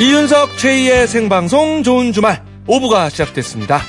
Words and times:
이윤석 0.00 0.58
최희의 0.58 1.08
생방송 1.08 1.82
좋은 1.82 2.12
주말 2.12 2.44
5부가 2.68 3.10
시작됐습니다. 3.10 3.80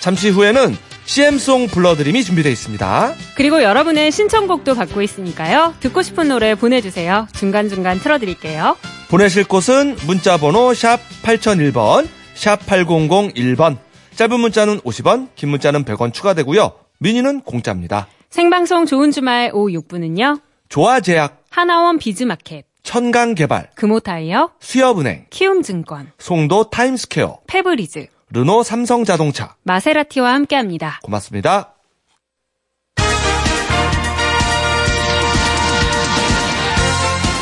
잠시 0.00 0.30
후에는 0.30 0.74
CM송 1.04 1.66
불러드림이 1.66 2.24
준비되어 2.24 2.50
있습니다. 2.50 3.14
그리고 3.36 3.62
여러분의 3.62 4.10
신청곡도 4.10 4.74
받고 4.74 5.02
있으니까요. 5.02 5.74
듣고 5.80 6.00
싶은 6.00 6.28
노래 6.28 6.54
보내주세요. 6.54 7.26
중간중간 7.34 7.98
틀어드릴게요. 7.98 8.78
보내실 9.10 9.44
곳은 9.44 9.96
문자번호 10.06 10.72
샵 10.72 10.98
8001번, 11.22 12.08
샵 12.34 12.64
8001번. 12.64 13.76
짧은 14.14 14.40
문자는 14.40 14.80
50원, 14.80 15.28
긴 15.34 15.50
문자는 15.50 15.84
100원 15.84 16.14
추가되고요. 16.14 16.72
미니는 17.00 17.42
공짜입니다. 17.42 18.06
생방송 18.30 18.86
좋은 18.86 19.10
주말 19.10 19.50
오후 19.52 19.68
6분은요. 19.78 20.40
조아제약, 20.70 21.42
하나원 21.50 21.98
비즈마켓, 21.98 22.64
천강개발, 22.84 23.70
금호타이어, 23.74 24.52
수협은행, 24.60 25.26
키움증권, 25.30 26.12
송도 26.18 26.70
타임스퀘어, 26.70 27.40
페브리즈, 27.48 28.06
르노 28.30 28.62
삼성자동차. 28.62 29.56
마세라티와 29.64 30.32
함께합니다. 30.34 31.00
고맙습니다. 31.02 31.74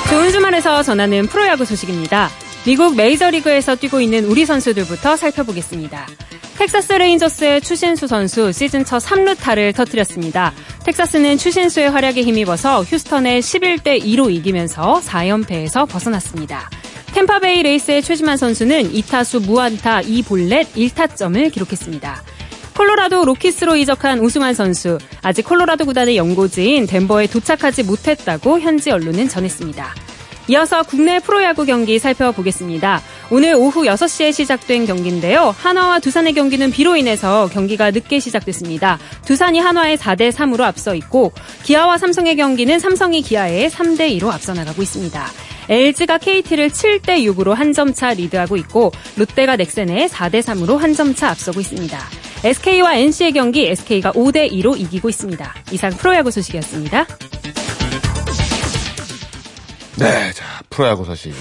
좋은 0.09 0.31
주말에서 0.31 0.83
전하는 0.83 1.27
프로야구 1.27 1.65
소식입니다. 1.65 2.29
미국 2.65 2.95
메이저리그에서 2.95 3.75
뛰고 3.75 4.01
있는 4.01 4.25
우리 4.25 4.47
선수들부터 4.47 5.17
살펴보겠습니다. 5.17 6.07
텍사스 6.59 6.93
레인저스의 6.93 7.61
추신수 7.61 8.07
선수 8.07 8.53
시즌 8.53 8.85
첫 8.85 8.99
3루타를 8.99 9.75
터뜨렸습니다. 9.75 10.53
텍사스는 10.85 11.39
추신수의 11.39 11.91
활약에 11.91 12.23
힘입어서 12.23 12.85
휴스턴에 12.85 13.41
11대 13.41 14.01
2로 14.05 14.31
이기면서 14.31 15.01
4연패에서 15.05 15.89
벗어났습니다. 15.89 16.71
템파베이 17.15 17.65
레이스의 17.65 18.01
최지만 18.01 18.37
선수는 18.37 18.93
2타수 18.93 19.45
무안타 19.45 20.03
2볼넷 20.03 20.67
1타점을 20.69 21.53
기록했습니다. 21.53 22.23
콜로라도 22.77 23.25
로키스로 23.25 23.75
이적한 23.75 24.21
우승환 24.21 24.55
선수 24.55 24.99
아직 25.21 25.43
콜로라도 25.43 25.85
구단의 25.85 26.17
연고지인 26.17 26.87
덴버에 26.87 27.27
도착하지 27.27 27.83
못했다고 27.83 28.61
현지 28.61 28.93
언론은 28.93 29.29
전했습니다. 29.29 29.95
이어서 30.49 30.83
국내 30.83 31.21
프로야구 31.21 31.65
경기 31.65 31.99
살펴보겠습니다. 31.99 33.01
오늘 33.31 33.55
오후 33.55 33.85
6시에 33.85 34.33
시작된 34.33 34.87
경기인데요. 34.87 35.55
한화와 35.59 36.01
두산의 36.01 36.35
경기는 36.35 36.71
비로 36.71 36.97
인해서 36.97 37.49
경기가 37.53 37.91
늦게 37.91 38.19
시작됐습니다. 38.19 38.99
두산이 39.25 39.61
한화에 39.61 39.97
4대 39.97 40.33
3으로 40.33 40.63
앞서 40.63 40.95
있고 40.97 41.33
기아와 41.63 41.97
삼성의 41.99 42.37
경기는 42.37 42.79
삼성이 42.79 43.23
기아에 43.23 43.69
3대 43.69 44.19
2로 44.19 44.31
앞서 44.31 44.53
나가고 44.53 44.83
있습니다. 44.83 45.25
LG가 45.69 46.19
KT를 46.19 46.71
7대 46.71 47.25
6으로 47.33 47.55
한 47.55 47.73
점 47.73 47.95
차 47.95 48.13
리드하고 48.13 48.57
있고 48.59 48.93
롯데가 49.17 49.57
넥센에 49.57 50.09
4대 50.09 50.43
3으로 50.43 50.77
한 50.77 50.95
점 50.95 51.15
차 51.15 51.29
앞서고 51.31 51.61
있습니다. 51.61 51.99
SK와 52.45 52.97
NC의 52.97 53.33
경기 53.33 53.67
SK가 53.69 54.13
5대 54.13 54.51
2로 54.53 54.79
이기고 54.79 55.09
있습니다. 55.09 55.55
이상 55.71 55.91
프로야구 55.93 56.31
소식이었습니다. 56.33 57.07
네, 60.03 60.33
자, 60.33 60.45
프로야구 60.71 61.05
소식. 61.05 61.33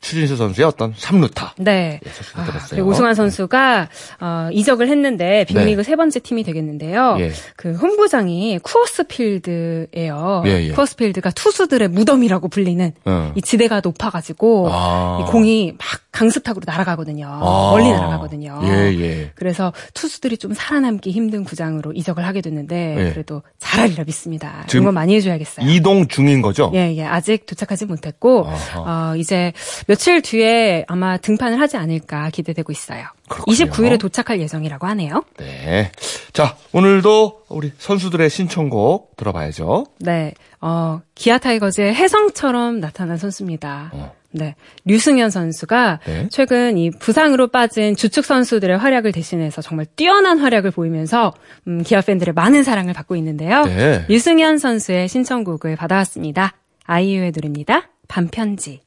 추진수 0.00 0.36
선수의 0.36 0.66
어떤 0.66 0.94
3루타. 0.94 1.52
네. 1.58 2.00
예, 2.04 2.10
소식 2.10 2.38
아. 2.38 2.46
그리고 2.70 2.90
오승환 2.90 3.14
선수가 3.14 3.88
어, 4.20 4.48
이적을 4.52 4.88
했는데 4.88 5.44
빅리그 5.48 5.78
네. 5.78 5.82
세 5.82 5.96
번째 5.96 6.20
팀이 6.20 6.44
되겠는데요. 6.44 7.16
예. 7.20 7.32
그 7.56 7.72
홈구장이 7.74 8.58
쿠어스필드예요. 8.62 10.42
예, 10.46 10.50
예. 10.50 10.72
쿠어스필드가 10.72 11.30
투수들의 11.30 11.88
무덤이라고 11.88 12.48
불리는 12.48 12.92
어. 13.04 13.32
이 13.34 13.42
지대가 13.42 13.80
높아가지고 13.82 14.68
아. 14.70 15.18
이 15.22 15.30
공이 15.30 15.74
막 15.78 15.86
강습탁으로 16.12 16.62
날아가거든요. 16.66 17.26
아. 17.26 17.70
멀리 17.72 17.90
날아가거든요. 17.90 18.60
예, 18.64 18.68
예. 19.00 19.30
그래서 19.34 19.72
투수들이 19.94 20.36
좀 20.36 20.52
살아남기 20.54 21.10
힘든 21.10 21.42
구장으로 21.42 21.92
이적을 21.92 22.24
하게 22.26 22.40
됐는데 22.42 22.96
예. 22.98 23.10
그래도 23.12 23.42
잘하리라 23.58 24.04
믿습니다. 24.04 24.64
응원 24.74 24.94
많이 24.94 25.14
해줘야겠어요. 25.16 25.68
이동 25.68 26.06
중인 26.06 26.42
거죠? 26.42 26.70
예, 26.74 26.94
예. 26.94 27.04
아직 27.04 27.46
도착하지 27.46 27.86
못했고, 27.86 28.46
어, 28.76 29.14
이제 29.16 29.52
며칠 29.86 30.20
뒤에 30.22 30.84
아마 30.86 31.16
등판을 31.16 31.58
하지 31.58 31.76
않을까 31.78 32.30
기대되고 32.30 32.70
있어요. 32.70 33.06
그렇군요. 33.28 33.56
29일에 33.56 33.98
도착할 33.98 34.40
예정이라고 34.40 34.86
하네요. 34.88 35.24
네. 35.38 35.90
자, 36.32 36.56
오늘도 36.72 37.44
우리 37.48 37.72
선수들의 37.78 38.28
신청곡 38.28 39.16
들어봐야죠. 39.16 39.86
네. 40.00 40.34
어, 40.60 41.00
기아 41.14 41.38
타이거즈의 41.38 41.94
혜성처럼 41.94 42.80
나타난 42.80 43.16
선수입니다. 43.16 43.90
어. 43.94 44.12
네. 44.32 44.54
류승현 44.84 45.30
선수가 45.30 46.00
네. 46.04 46.28
최근 46.30 46.78
이 46.78 46.90
부상으로 46.90 47.48
빠진 47.48 47.94
주축 47.94 48.24
선수들의 48.24 48.76
활약을 48.78 49.12
대신해서 49.12 49.62
정말 49.62 49.86
뛰어난 49.96 50.38
활약을 50.38 50.70
보이면서 50.70 51.34
음, 51.68 51.82
기아 51.82 52.00
팬들의 52.00 52.34
많은 52.34 52.62
사랑을 52.62 52.92
받고 52.92 53.16
있는데요. 53.16 53.64
네. 53.64 54.04
류승현 54.08 54.58
선수의 54.58 55.08
신청곡을 55.08 55.76
받아왔습니다. 55.76 56.54
아이유의 56.84 57.32
노래입니다. 57.34 57.90
반편지. 58.08 58.80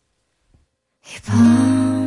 그날 1.26 2.05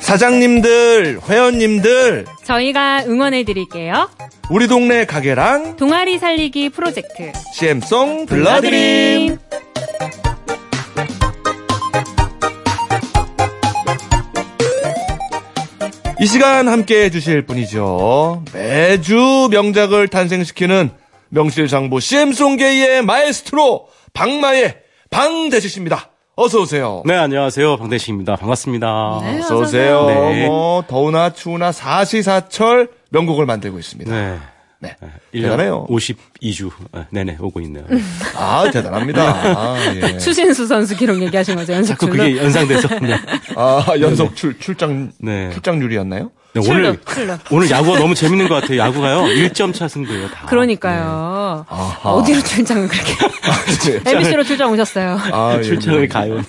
사장님들, 0.00 1.20
회원님들, 1.28 2.26
저희가 2.44 3.04
응원해 3.06 3.44
드릴게요. 3.44 4.08
우리 4.48 4.68
동네 4.68 5.04
가게랑 5.04 5.76
동아리 5.76 6.18
살리기 6.18 6.70
프로젝트. 6.70 7.32
CM송 7.54 8.26
불러드림. 8.26 9.36
이 16.18 16.26
시간 16.26 16.68
함께 16.68 17.04
해주실 17.04 17.42
분이죠. 17.42 18.44
매주 18.54 19.48
명작을 19.50 20.08
탄생시키는 20.08 20.90
명실상부 21.28 22.00
CM송계의 22.00 23.02
마에스트로 23.02 23.88
박마의 24.12 24.76
방대식입니다. 25.10 26.10
어서 26.36 26.60
오세요. 26.60 27.02
네, 27.06 27.14
안녕하세요. 27.14 27.78
방대식입니다. 27.78 28.36
반갑습니다. 28.36 29.20
네. 29.22 29.38
어서 29.38 29.58
오세요. 29.58 30.06
네. 30.06 30.46
뭐 30.46 30.84
더우나 30.86 31.32
추우나 31.32 31.72
사시사철 31.72 32.88
명곡을 33.10 33.46
만들고 33.46 33.78
있습니다. 33.78 34.10
네. 34.12 34.38
네. 34.78 34.94
1년 35.34 35.42
대단해요. 35.42 35.86
52주 35.88 36.70
내내 37.10 37.36
오고 37.40 37.60
있네요. 37.62 37.84
아, 38.36 38.70
대단합니다. 38.70 39.22
아, 39.22 39.76
예. 39.94 40.16
추신수 40.18 40.66
선수 40.66 40.96
기록 40.96 41.20
얘기하신 41.22 41.56
거죠, 41.56 41.72
연속 41.72 41.98
자꾸. 41.98 42.08
그게 42.08 42.36
연상돼서. 42.36 42.88
네. 43.00 43.18
아, 43.56 43.84
연속 44.00 44.36
출, 44.36 44.58
출장, 44.58 45.12
네. 45.18 45.50
출장률이었나요? 45.52 46.30
네, 46.52 46.70
오늘, 46.70 46.98
출루. 47.04 47.36
오늘 47.50 47.70
야구가 47.70 47.98
너무 47.98 48.14
재밌는 48.14 48.48
것 48.48 48.54
같아요. 48.54 48.78
야구가요. 48.78 49.24
1점 49.24 49.74
차 49.74 49.88
승부예요, 49.88 50.28
다. 50.30 50.46
그러니까요. 50.46 51.66
아하. 51.68 52.10
어디로 52.12 52.42
출장을 52.42 52.88
그렇게. 52.88 53.12
네. 54.04 54.10
MBC로 54.12 54.44
출장 54.44 54.72
오셨어요. 54.72 55.18
아, 55.32 55.52
네. 55.52 55.58
예, 55.58 55.62
출장을 55.62 55.98
뭐, 55.98 56.08
가요. 56.08 56.42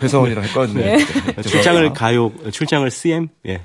배성원이랑 0.00 0.44
했거든요. 0.44 0.80
네. 0.84 0.96
네. 1.36 1.42
출장을 1.42 1.92
가요, 1.94 2.30
출장을 2.50 2.90
CM? 2.90 3.28
예. 3.46 3.62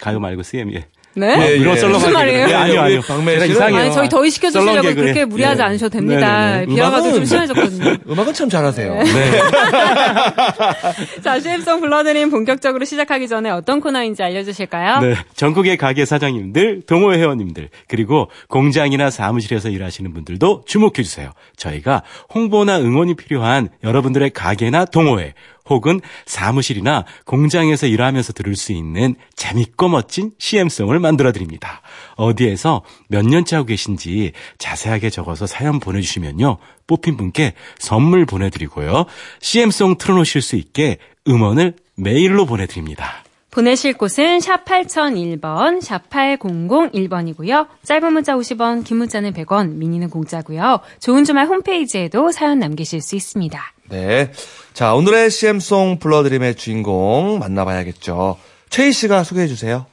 가요 0.00 0.20
말고 0.20 0.42
CM, 0.42 0.72
예. 0.72 0.86
네? 1.14 1.50
예, 1.50 1.56
이런 1.56 1.76
예. 1.76 1.80
썰렁한 1.80 2.00
무슨 2.00 2.12
말이에요? 2.12 2.46
네, 2.46 2.54
아니요, 2.54 2.80
아니요. 2.80 3.00
제가 3.02 3.18
씨는 3.20 3.50
이상해요. 3.50 3.80
아니, 3.80 3.92
저희 3.92 4.08
더위 4.08 4.30
시켜주시려고. 4.30 4.94
그렇게 4.94 5.24
무리하지 5.24 5.60
예. 5.60 5.64
않으셔도 5.66 5.90
됩니다. 5.90 6.50
네네네. 6.52 6.74
비하가 6.74 7.02
좀 7.02 7.12
음악은- 7.12 7.26
심해졌거든요. 7.26 7.96
음악은 8.10 8.32
참 8.34 8.48
잘하세요. 8.48 8.94
네. 8.94 9.04
자, 11.22 11.40
CM송 11.40 11.80
불러드림 11.80 12.30
본격적으로 12.30 12.84
시작하기 12.84 13.28
전에 13.28 13.50
어떤 13.50 13.80
코너인지 13.80 14.22
알려주실까요? 14.22 15.00
네. 15.00 15.14
전국의 15.34 15.76
가게 15.76 16.04
사장님들, 16.04 16.82
동호회 16.86 17.18
회원님들, 17.18 17.68
그리고 17.88 18.28
공장이나 18.48 19.10
사무실에서 19.10 19.68
일하시는 19.68 20.12
분들도 20.12 20.62
주목해 20.66 21.02
주세요. 21.02 21.30
저희가 21.56 22.02
홍보나 22.34 22.78
응원이 22.78 23.14
필요한 23.14 23.68
여러분들의 23.84 24.30
가게나 24.30 24.84
동호회 24.86 25.34
혹은 25.68 26.00
사무실이나 26.26 27.04
공장에서 27.24 27.86
일하면서 27.86 28.32
들을 28.32 28.56
수 28.56 28.72
있는 28.72 29.14
재밌고 29.36 29.88
멋진 29.88 30.32
CM송을 30.38 30.98
만들어 30.98 31.32
드립니다. 31.32 31.82
어디에서 32.16 32.82
몇 33.08 33.24
년째 33.24 33.56
하고 33.56 33.66
계신지 33.66 34.32
자세하게 34.58 35.10
적어서 35.10 35.46
사연 35.46 35.80
보내주시면요. 35.80 36.58
뽑힌 36.86 37.16
분께 37.16 37.54
선물 37.78 38.26
보내드리고요. 38.26 39.06
CM송 39.40 39.98
틀어놓으실 39.98 40.42
수 40.42 40.56
있게 40.56 40.98
음원을 41.28 41.76
메일로 41.96 42.46
보내드립니다. 42.46 43.22
보내실 43.52 43.98
곳은 43.98 44.40
샵 44.40 44.64
8001번, 44.64 45.82
샵 45.82 46.08
8001번이고요. 46.08 47.68
짧은 47.82 48.12
문자 48.14 48.34
50원, 48.34 48.82
긴 48.82 48.96
문자는 48.96 49.34
100원, 49.34 49.74
미니는 49.74 50.08
공짜고요. 50.08 50.80
좋은 51.00 51.24
주말 51.24 51.46
홈페이지에도 51.46 52.32
사연 52.32 52.58
남기실 52.58 53.02
수 53.02 53.14
있습니다. 53.14 53.60
네. 53.90 54.32
자, 54.72 54.94
오늘의 54.94 55.30
CM송 55.30 55.98
불러드림의 55.98 56.54
주인공 56.54 57.38
만나봐야겠죠. 57.38 58.38
최희 58.70 58.92
씨가 58.92 59.22
소개해 59.22 59.46
주세요. 59.46 59.86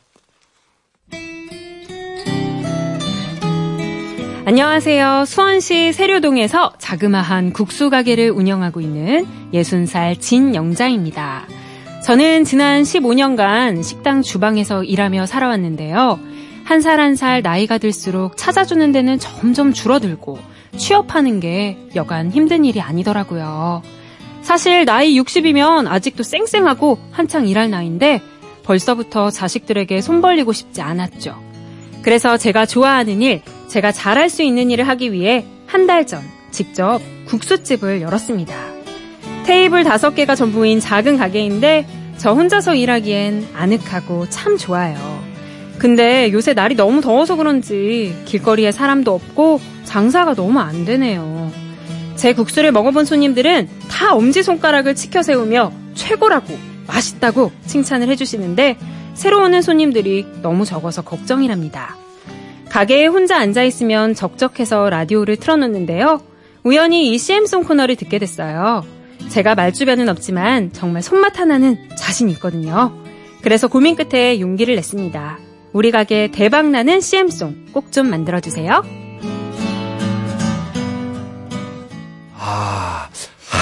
안녕하세요. 4.45 5.25
수원시 5.25 5.93
세료동에서 5.93 6.73
자그마한 6.79 7.53
국수 7.53 7.89
가게를 7.89 8.31
운영하고 8.31 8.81
있는 8.81 9.27
60살 9.53 10.19
진영자입니다. 10.19 11.45
저는 12.03 12.45
지난 12.45 12.81
15년간 12.81 13.83
식당 13.83 14.21
주방에서 14.21 14.83
일하며 14.83 15.25
살아왔는데요. 15.25 16.19
한 16.63 16.81
살 16.81 16.99
한살 16.99 17.41
나이가 17.41 17.77
들수록 17.79 18.37
찾아주는 18.37 18.91
데는 18.91 19.19
점점 19.19 19.73
줄어들고 19.73 20.39
취업하는 20.77 21.39
게 21.39 21.77
여간 21.95 22.31
힘든 22.31 22.63
일이 22.63 22.79
아니더라고요. 22.79 23.81
사실 24.49 24.83
나이 24.83 25.15
60이면 25.21 25.85
아직도 25.87 26.23
쌩쌩하고 26.23 26.97
한창 27.11 27.47
일할 27.47 27.69
나이인데 27.69 28.19
벌써부터 28.63 29.29
자식들에게 29.29 30.01
손 30.01 30.23
벌리고 30.23 30.53
싶지 30.53 30.81
않았죠. 30.81 31.35
그래서 32.01 32.35
제가 32.35 32.65
좋아하는 32.65 33.21
일, 33.21 33.43
제가 33.67 33.91
잘할 33.91 34.27
수 34.27 34.41
있는 34.41 34.71
일을 34.71 34.87
하기 34.87 35.13
위해 35.13 35.45
한 35.67 35.85
달 35.85 36.07
전 36.07 36.23
직접 36.49 36.99
국수집을 37.27 38.01
열었습니다. 38.01 38.55
테이블 39.45 39.83
다섯 39.83 40.15
개가 40.15 40.33
전부인 40.33 40.79
작은 40.79 41.17
가게인데 41.17 41.85
저 42.17 42.33
혼자서 42.33 42.73
일하기엔 42.73 43.49
아늑하고 43.53 44.29
참 44.29 44.57
좋아요. 44.57 44.97
근데 45.77 46.31
요새 46.33 46.55
날이 46.55 46.73
너무 46.73 47.01
더워서 47.01 47.35
그런지 47.35 48.15
길거리에 48.25 48.71
사람도 48.71 49.13
없고 49.13 49.61
장사가 49.83 50.33
너무 50.33 50.57
안 50.57 50.85
되네요. 50.85 51.51
제 52.19 52.33
국수를 52.33 52.73
먹어본 52.73 53.05
손님들은 53.05 53.69
다 53.89 54.13
엄지손가락을 54.13 54.93
치켜 54.93 55.23
세우며 55.23 55.71
최고라고 55.95 56.53
맛있다고 56.85 57.53
칭찬을 57.65 58.09
해주시는데 58.09 58.75
새로 59.13 59.41
오는 59.41 59.61
손님들이 59.61 60.25
너무 60.41 60.65
적어서 60.65 61.01
걱정이랍니다. 61.01 61.95
가게에 62.67 63.05
혼자 63.05 63.37
앉아있으면 63.37 64.15
적적해서 64.15 64.89
라디오를 64.89 65.37
틀어놓는데요. 65.37 66.21
우연히 66.63 67.13
이 67.13 67.17
CM송 67.17 67.63
코너를 67.63 67.95
듣게 67.95 68.19
됐어요. 68.19 68.83
제가 69.29 69.55
말주변은 69.55 70.09
없지만 70.09 70.73
정말 70.73 71.01
손맛 71.01 71.39
하나는 71.39 71.77
자신 71.97 72.29
있거든요. 72.31 72.93
그래서 73.41 73.69
고민 73.69 73.95
끝에 73.95 74.41
용기를 74.41 74.75
냈습니다. 74.75 75.39
우리 75.71 75.89
가게 75.91 76.29
대박나는 76.31 76.99
CM송 76.99 77.67
꼭 77.71 77.91
좀 77.93 78.09
만들어주세요. 78.09 78.98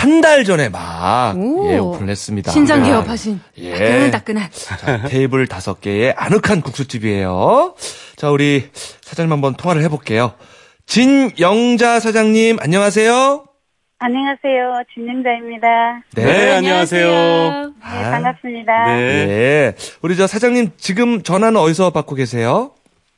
한 0.08 0.22
달 0.22 0.44
전에 0.46 0.70
막, 0.70 1.36
오. 1.38 1.70
예, 1.72 1.78
오픈을 1.78 2.10
했습니다. 2.10 2.52
신장 2.52 2.82
아, 2.82 2.86
개업하신 2.88 3.40
예. 3.58 3.74
따끈따끈한 3.74 4.50
자, 4.52 5.04
테이블 5.08 5.48
다섯 5.48 5.82
개의 5.82 6.14
아늑한 6.16 6.62
국수집이에요. 6.62 7.76
자, 8.16 8.30
우리 8.32 8.70
사장님 9.02 9.32
한번 9.34 9.54
통화를 9.56 9.84
해볼게요. 9.84 10.34
진영자 10.86 12.00
사장님, 12.00 12.58
안녕하세요. 12.62 13.44
안녕하세요. 14.00 14.84
진영자입니다. 14.94 15.68
네, 16.16 16.52
안녕하세요. 16.52 17.08
네, 17.10 17.74
아, 17.82 18.12
반갑습니다. 18.12 18.96
네. 18.96 19.26
네. 19.26 19.74
우리 20.02 20.16
저 20.16 20.26
사장님, 20.28 20.72
지금 20.78 21.22
전화는 21.24 21.60
어디서 21.60 21.90
받고 21.92 22.16
계세요? 22.16 22.72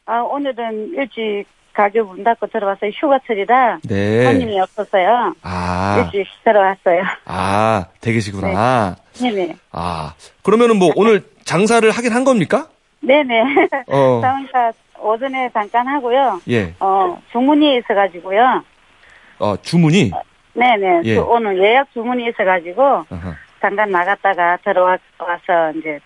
아, 0.05 0.21
오늘은 0.21 0.93
일찍 0.97 1.45
가게 1.79 2.01
문 2.01 2.25
닫고 2.25 2.47
들어왔어요. 2.47 2.91
휴가철이라 2.93 3.79
네. 3.87 4.25
손님이 4.25 4.59
없어서요. 4.59 5.33
아, 5.41 6.09
일찍 6.13 6.29
들어왔어요. 6.43 7.03
아, 7.23 7.85
대기시구나. 8.01 8.97
네네. 9.21 9.55
아, 9.71 10.13
그러면은 10.43 10.75
뭐 10.75 10.91
오늘 10.97 11.23
장사를 11.45 11.89
하긴 11.89 12.11
한 12.11 12.25
겁니까? 12.25 12.67
네네. 12.99 13.43
어. 13.87 14.19
장사 14.21 14.73
오전에 14.99 15.49
잠깐 15.53 15.87
하고요. 15.87 16.41
예. 16.49 16.73
어, 16.81 17.17
주문이 17.31 17.77
있어가지고요. 17.77 18.61
어, 19.39 19.55
주문이. 19.61 20.11
네네. 20.55 21.01
예. 21.05 21.15
그 21.15 21.21
오늘 21.21 21.57
예약 21.63 21.93
주문이 21.93 22.27
있어가지고 22.27 22.83
어허. 23.09 23.33
잠깐 23.61 23.89
나갔다가 23.89 24.57
들어와서 24.65 24.99
이제 25.77 25.97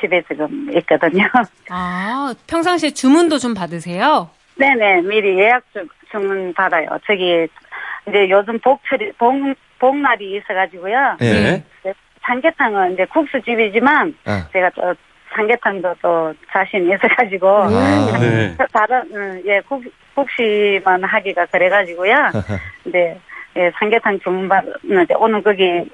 집에 0.00 0.22
지금 0.28 0.70
있거든요. 0.78 1.26
아, 1.70 2.32
평상시에 2.46 2.90
주문도 2.90 3.38
좀 3.38 3.52
받으세요? 3.52 4.30
네네, 4.56 5.02
미리 5.02 5.38
예약 5.38 5.62
주, 5.72 5.86
주문 6.10 6.52
받아요. 6.54 6.88
저기, 7.06 7.46
이제 8.08 8.30
요즘 8.30 8.58
복철이, 8.58 9.12
복, 9.12 9.34
복날이 9.78 10.36
있어가지고요. 10.36 11.18
예. 11.22 11.62
이제 11.80 11.94
삼계탕은 12.22 12.94
이제 12.94 13.04
국수집이지만, 13.06 14.14
아. 14.24 14.48
제가 14.52 14.70
또 14.70 14.94
삼계탕도 15.34 15.94
또 16.00 16.34
자신 16.50 16.90
있어가지고, 16.90 17.48
아. 17.48 18.18
네. 18.18 18.56
다른, 18.72 19.02
음, 19.14 19.42
예, 19.44 19.60
국, 19.60 19.84
국시만 20.14 21.04
하기가 21.04 21.46
그래가지고요. 21.46 22.14
이제, 22.86 23.18
예, 23.56 23.70
삼계탕 23.78 24.20
주문 24.20 24.48
받는데, 24.48 25.14
오늘 25.18 25.42
거기 25.42 25.84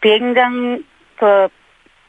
비행장, 0.00 0.84
그, 1.16 1.48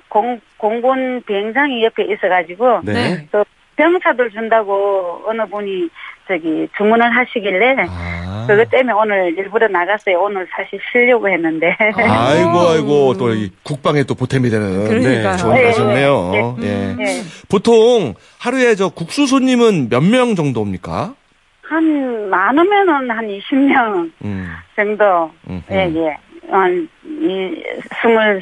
공, 0.08 0.40
공군 0.58 1.24
비행장이 1.26 1.84
옆에 1.84 2.04
있어가지고, 2.04 2.82
네. 2.84 3.28
그 3.32 3.44
병차들 3.76 4.32
준다고 4.32 5.22
어느 5.28 5.46
분이 5.48 5.90
저기 6.28 6.68
주문을 6.78 7.10
하시길래 7.16 7.76
아. 7.90 8.46
그것 8.48 8.70
때문에 8.70 8.94
오늘 8.94 9.38
일부러 9.38 9.68
나갔어요. 9.68 10.20
오늘 10.22 10.48
사실 10.56 10.80
쉬려고 10.92 11.28
했는데. 11.30 11.76
아이고, 11.80 12.60
아이고, 12.70 13.14
또이 13.18 13.52
국방에 13.64 14.04
또 14.04 14.16
보탬이 14.16 14.50
되는. 14.50 14.88
그러니까요. 14.88 15.32
네, 15.32 15.38
좋은 15.38 15.58
예, 15.58 15.64
가셨네요. 15.64 16.56
예, 16.62 16.66
예. 16.66 16.96
예. 17.00 17.22
보통 17.50 18.14
하루에 18.40 18.76
저 18.76 18.90
국수 18.90 19.28
손님은 19.28 19.90
몇 19.90 20.04
명 20.04 20.36
정도입니까? 20.36 21.14
한 21.64 22.30
많으면은 22.30 23.10
한 23.12 23.28
20명 23.28 24.12
음. 24.24 24.48
정도. 24.76 25.32
음흠. 25.50 25.64
예, 25.72 25.92
예. 25.96 26.18
한 26.52 26.88
이, 27.04 27.64
스물 28.02 28.42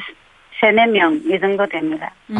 세네 0.60 0.86
명 0.86 1.20
이 1.26 1.38
정도 1.40 1.66
됩니다. 1.66 2.10
네. 2.26 2.38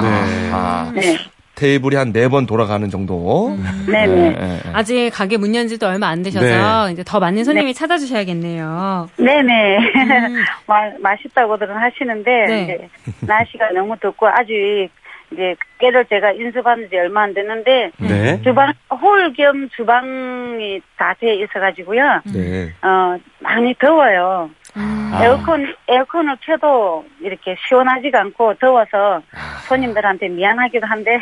아, 0.52 0.92
네. 0.94 1.16
테이블이 1.54 1.96
한 1.96 2.12
네 2.12 2.28
번 2.28 2.46
돌아가는 2.46 2.88
정도. 2.90 3.56
네네. 3.86 4.16
예, 4.16 4.36
예, 4.40 4.54
예. 4.54 4.60
아직 4.72 5.10
가게 5.10 5.36
문 5.36 5.54
연 5.54 5.68
지도 5.68 5.86
얼마 5.86 6.08
안 6.08 6.22
되셔서 6.22 6.90
이제 6.90 7.02
더 7.06 7.20
많은 7.20 7.44
손님이 7.44 7.74
찾아주셔야겠네요. 7.74 9.08
네 9.18 9.42
네. 9.42 9.78
음. 9.78 10.42
마, 10.66 10.90
맛있다고들은 11.00 11.76
하시는데, 11.76 12.30
네. 12.46 12.62
이제, 12.64 12.88
날씨가 13.20 13.70
너무 13.72 13.96
덥고, 14.00 14.26
아직, 14.28 14.88
이제, 15.32 15.54
깨를 15.78 16.04
제가 16.06 16.32
인수받은 16.32 16.88
지 16.90 16.96
얼마 16.96 17.22
안 17.22 17.34
됐는데, 17.34 17.90
네. 17.98 18.40
주방, 18.42 18.72
홀 18.90 19.32
겸 19.36 19.68
주방이 19.76 20.80
다 20.96 21.14
돼 21.20 21.34
있어가지고요, 21.36 22.20
네. 22.32 22.70
어, 22.82 23.16
많이 23.40 23.74
더워요. 23.78 24.50
아. 24.76 25.20
에어컨, 25.22 25.74
에어컨을 25.88 26.36
켜도 26.44 27.04
이렇게 27.20 27.56
시원하지가 27.68 28.20
않고 28.20 28.54
더워서 28.54 29.22
아. 29.32 29.58
손님들한테 29.68 30.28
미안하기도 30.28 30.86
한데, 30.86 31.18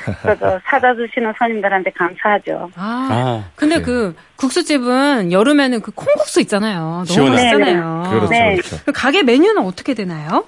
그래도 0.22 0.60
사다 0.64 0.94
주시는 0.94 1.32
손님들한테 1.38 1.90
감사하죠. 1.90 2.70
아, 2.76 3.08
아, 3.10 3.50
근데. 3.56 3.80
그 3.80 4.14
국수집은 4.36 5.32
여름에는 5.32 5.80
그 5.80 5.90
콩국수 5.92 6.40
있잖아요. 6.42 7.04
너무. 7.08 7.30
맛있잖아요. 7.30 8.02
그렇죠, 8.10 8.28
네. 8.28 8.56
그렇죠. 8.56 8.76
그 8.84 8.92
가게 8.92 9.22
메뉴는 9.22 9.62
어떻게 9.62 9.94
되나요? 9.94 10.44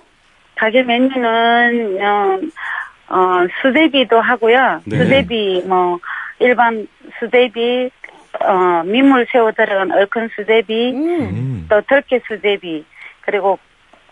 가게 0.56 0.82
메뉴는 0.82 1.98
어, 2.00 2.38
어 3.08 3.46
수제비도 3.60 4.20
하고요. 4.20 4.82
네. 4.84 4.98
수제비 4.98 5.62
뭐 5.66 5.98
일반 6.38 6.86
수제비 7.18 7.90
어 8.40 8.82
민물 8.84 9.26
새우 9.30 9.52
들어간 9.52 9.90
얼큰 9.92 10.30
수제비 10.34 10.92
음. 10.92 11.20
음. 11.20 11.66
또 11.68 11.80
들깨 11.88 12.20
수제비 12.26 12.84
그리고 13.20 13.58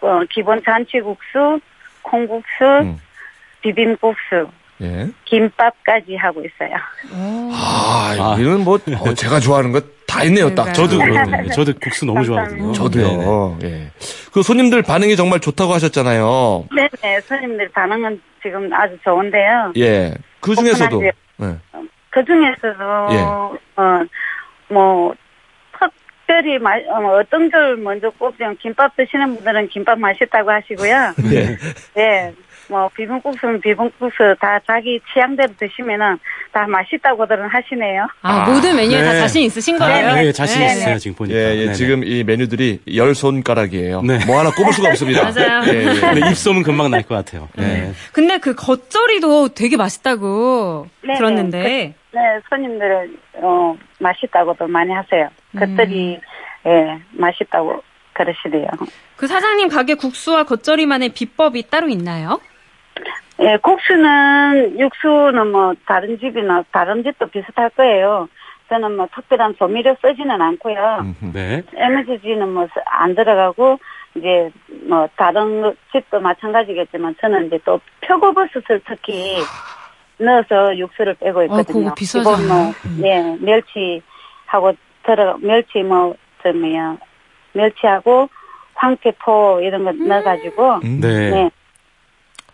어 0.00 0.20
기본 0.30 0.62
잔치국수 0.64 1.60
콩국수 2.02 2.64
음. 2.82 2.96
비빔국수 3.62 4.48
예. 4.82 5.08
김밥까지 5.26 6.16
하고 6.16 6.42
있어요. 6.42 6.74
아, 7.12 8.14
아. 8.18 8.36
이는 8.38 8.64
뭐, 8.64 8.76
어, 8.76 9.14
제가 9.14 9.38
좋아하는 9.38 9.72
것 9.72 10.00
다 10.10 10.24
있네요, 10.24 10.52
딱. 10.56 10.72
저도 10.72 10.98
그렇거든요. 10.98 11.50
저도 11.52 11.72
국수 11.80 12.04
너무 12.04 12.24
좋아하거든요. 12.24 12.72
저도요. 12.72 13.58
예. 13.62 13.90
그 14.32 14.42
손님들 14.42 14.82
반응이 14.82 15.14
정말 15.14 15.38
좋다고 15.38 15.72
하셨잖아요. 15.72 16.66
네 16.74 16.88
네, 17.00 17.20
손님들 17.20 17.68
반응은 17.68 18.20
지금 18.42 18.72
아주 18.72 18.98
좋은데요. 19.04 19.72
예. 19.76 20.12
그 20.40 20.56
중에서도. 20.56 21.04
예. 21.04 21.12
그 22.10 22.24
중에서도, 22.24 23.08
예. 23.12 23.16
어, 23.76 24.04
뭐, 24.68 25.14
특별히 26.30 26.58
마, 26.58 26.76
어, 26.76 27.18
어떤 27.18 27.50
걸 27.50 27.76
먼저 27.76 28.08
꼽으면 28.10 28.56
김밥 28.58 28.94
드시는 28.96 29.34
분들은 29.34 29.68
김밥 29.68 29.98
맛있다고 29.98 30.50
하시고요. 30.50 31.14
예. 31.96 32.32
네, 32.70 32.76
뭐, 32.76 32.88
비빔국수는 32.94 33.60
비빔국수 33.60 34.36
다 34.40 34.60
자기 34.64 35.00
취향대로 35.12 35.52
드시면은 35.58 36.18
다 36.52 36.66
맛있다고들은 36.68 37.48
하시네요. 37.48 38.06
아, 38.22 38.42
아, 38.42 38.50
모든 38.50 38.76
메뉴에 38.76 39.02
다 39.02 39.12
네. 39.12 39.18
자신 39.18 39.42
있으신 39.42 39.74
아, 39.82 39.86
거예요? 39.86 40.14
네, 40.14 40.32
자신 40.32 40.60
네. 40.60 40.66
있어요, 40.66 40.98
지금 40.98 41.16
보니까. 41.16 41.36
예, 41.36 41.42
예, 41.56 41.60
네네. 41.62 41.72
지금 41.74 42.04
이 42.04 42.22
메뉴들이 42.22 42.80
열 42.94 43.14
손가락이에요. 43.14 44.02
네. 44.02 44.24
뭐 44.24 44.38
하나 44.38 44.50
꼽을 44.52 44.72
수가 44.72 44.88
없습니다. 44.90 45.24
맞아요. 45.30 45.62
예, 45.72 45.80
예. 45.88 46.00
근데 46.00 46.30
입소문 46.30 46.62
금방 46.62 46.90
날 46.92 47.02
것 47.02 47.14
같아요. 47.16 47.48
네. 47.56 47.92
근데 48.12 48.38
그 48.38 48.54
겉절이도 48.54 49.48
되게 49.54 49.76
맛있다고 49.76 50.86
네네. 51.02 51.14
들었는데. 51.18 51.94
네, 52.12 52.20
손님들은, 52.48 53.16
어, 53.42 53.76
맛있다고도 53.98 54.66
많이 54.68 54.92
하세요. 54.92 55.28
겉들이, 55.58 56.18
예, 56.66 56.98
맛있다고 57.12 57.82
그러시대요. 58.12 58.66
그 59.16 59.26
사장님 59.26 59.68
가게 59.68 59.94
국수와 59.94 60.44
겉절이만의 60.44 61.10
비법이 61.10 61.70
따로 61.70 61.88
있나요? 61.88 62.40
예, 63.40 63.56
국수는, 63.56 64.78
육수는 64.78 65.50
뭐, 65.50 65.74
다른 65.86 66.18
집이나, 66.18 66.62
다른 66.72 67.02
집도 67.02 67.26
비슷할 67.26 67.70
거예요. 67.70 68.28
저는 68.68 68.96
뭐, 68.96 69.08
특별한 69.14 69.56
조미료 69.56 69.96
쓰지는 70.02 70.40
않고요. 70.40 71.14
네. 71.32 71.62
MSG는 71.74 72.52
뭐, 72.52 72.68
안 72.86 73.14
들어가고, 73.14 73.78
이제, 74.14 74.50
뭐, 74.86 75.08
다른 75.16 75.74
집도 75.90 76.20
마찬가지겠지만, 76.20 77.16
저는 77.20 77.46
이제 77.46 77.58
또 77.64 77.80
표고버섯을 78.02 78.82
특히 78.86 79.38
넣어서 80.18 80.76
육수를 80.76 81.14
빼고 81.14 81.44
있거든요. 81.44 81.88
아, 81.88 81.94
그거 81.94 82.36
뭐? 82.36 82.72
음. 82.84 83.00
예, 83.04 83.36
멸치하고 83.40 84.72
들어, 85.02 85.38
멸치 85.40 85.82
뭐, 85.82 86.14
저 86.42 86.52
뭐야, 86.52 86.98
멸치하고 87.54 88.28
황태포 88.74 89.60
이런 89.62 89.84
거 89.84 89.92
넣어가지고, 89.92 90.80
음. 90.84 91.00
네. 91.00 91.30
네. 91.30 91.50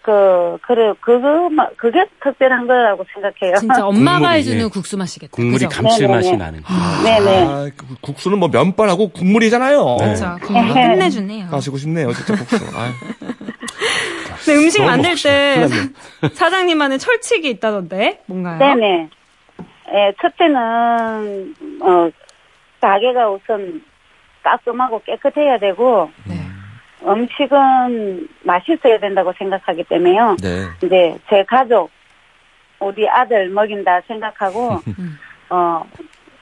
그, 0.07 0.57
그래, 0.63 0.93
그거, 1.01 1.51
뭐, 1.51 1.67
그게 1.77 2.07
특별한 2.23 2.69
거라고 2.69 3.05
생각해요. 3.13 3.57
진짜 3.59 3.83
엄마가 3.89 4.19
국물이, 4.19 4.39
해주는 4.39 4.65
예. 4.65 4.69
국수 4.69 4.97
맛이겠다. 4.97 5.33
국물이 5.33 5.65
그죠? 5.65 5.83
감칠맛이 5.83 6.31
네네네. 6.31 6.45
나는. 6.45 6.63
네네. 7.03 7.47
아, 7.49 7.69
그 7.77 7.87
국수는 8.03 8.39
뭐 8.39 8.49
면발하고 8.49 9.09
국물이잖아요. 9.09 9.97
네. 9.99 10.05
그렇죠. 10.05 10.37
국물이 10.43 10.73
끝내주네요. 10.75 11.49
가시고 11.49 11.77
싶네요, 11.79 12.13
진짜 12.13 12.37
국수. 12.37 12.57
아유. 12.79 12.93
근데 14.45 14.61
음식 14.63 14.81
만들 14.85 15.17
때 15.21 15.67
사장님만의 16.35 17.01
철칙이 17.01 17.51
있다던데 17.51 18.21
뭔가요? 18.27 18.59
네네. 18.61 19.09
예, 19.93 20.13
첫째는, 20.23 21.55
어, 21.83 22.11
가게가 22.81 23.29
우선 23.31 23.83
깔끔하고 24.45 25.03
깨끗해야 25.05 25.59
되고, 25.59 26.11
네. 26.29 26.36
음식은 27.05 28.29
맛있어야 28.43 28.99
된다고 29.00 29.33
생각하기 29.38 29.85
때문에요. 29.85 30.37
네. 30.41 30.67
이제 30.85 31.17
제 31.29 31.45
가족, 31.45 31.91
우리 32.81 33.09
아들 33.09 33.49
먹인다 33.50 34.00
생각하고, 34.07 34.81
음. 34.99 35.19
어, 35.50 35.83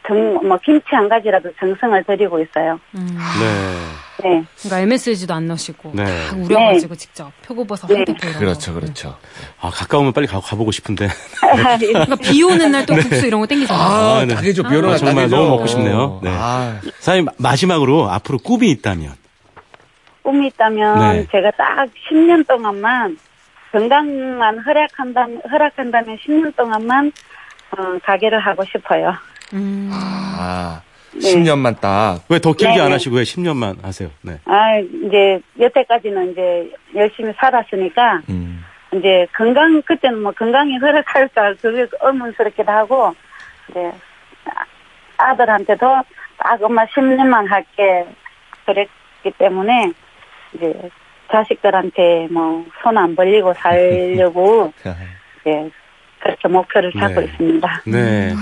정, 0.07 0.35
뭐, 0.47 0.59
김치 0.65 0.85
한 0.91 1.09
가지라도 1.09 1.51
정성을 1.59 2.05
들이고 2.05 2.41
있어요. 2.41 2.79
음. 2.97 3.07
네. 3.41 4.29
네. 4.29 4.45
그러니까 4.59 4.81
MSG도 4.81 5.35
안 5.35 5.47
넣으시고 5.49 5.91
네. 5.95 6.05
다 6.05 6.37
우려가지고 6.37 6.95
직접 6.95 7.31
표고버섯 7.43 7.91
네. 7.91 7.97
이런 8.03 8.17
거. 8.17 8.39
그렇죠, 8.39 8.73
그렇죠. 8.75 9.19
아, 9.61 9.71
가까우면 9.71 10.13
빨리 10.13 10.27
가, 10.27 10.41
가보고 10.41 10.71
싶은데. 10.73 11.09
그러니까 11.41 12.17
비 12.17 12.43
오는 12.43 12.71
날 12.71 12.87
또 12.87 12.95
국수 12.95 13.27
이런 13.27 13.41
거 13.41 13.47
땡기잖아요. 13.47 13.83
아, 13.87 14.19
아, 14.21 14.25
네. 14.25 14.35
딱이죠. 14.35 14.63
비오는 14.63 14.85
아, 14.85 14.91
날 14.93 14.99
정말. 14.99 15.29
너무 15.29 15.49
먹고 15.51 15.67
싶네요. 15.67 16.21
네. 16.23 16.31
아, 16.33 16.81
사장님, 17.01 17.27
마지막으로 17.39 18.09
앞으로 18.11 18.39
꿈이 18.39 18.71
있다면. 18.71 19.13
꿈이 20.25 20.47
있다면 20.49 20.99
네. 20.99 21.27
제가 21.31 21.51
딱 21.53 21.87
10년 22.11 22.49
동안만 22.49 23.17
건강만 23.71 24.59
허락한다, 24.61 25.27
허락한다면 25.51 26.17
10년 26.17 26.57
동안만 26.57 27.13
어, 27.73 27.99
가게를 28.03 28.39
하고 28.41 28.65
싶어요. 28.65 29.15
음. 29.53 29.91
아, 29.93 30.81
네. 31.13 31.19
10년만 31.21 31.79
딱. 31.81 32.21
왜 32.31 32.39
더 32.39 32.53
길게 32.55 32.75
네, 32.77 32.81
안 32.81 32.87
네. 32.89 32.93
하시고 32.95 33.17
왜 33.17 33.23
10년만 33.23 33.83
하세요? 33.83 34.11
네. 34.23 34.39
아, 34.47 34.79
이제 34.79 35.41
여태까지는 35.61 36.33
이제 36.33 36.71
열심히 36.95 37.33
살았으니까 37.39 38.23
음. 38.31 38.65
이제 38.95 39.27
건강 39.37 39.83
그때는 39.83 40.23
뭐 40.23 40.33
건강이 40.33 40.79
허락할까 40.79 41.55
그게 41.61 41.87
의문스럽기도 42.01 42.71
하고 42.73 43.15
이제 43.71 43.93
아- 44.47 45.31
아들한테도 45.31 45.87
딱 46.39 46.63
엄마 46.63 46.85
10년만 46.87 47.49
할게 47.49 48.07
그랬기 48.67 49.33
때문에 49.37 49.93
이제 50.55 50.73
자식들한테 51.33 52.29
뭐 52.31 52.65
손 52.83 52.97
안 52.99 53.17
벌리고 53.17 53.53
살려고 53.55 54.73
이제 54.81 54.91
그렇게 56.21 56.49
목표를 56.49 56.93
잡고 56.99 57.21
네. 57.21 57.27
있습니다. 57.27 57.83
네. 57.87 58.35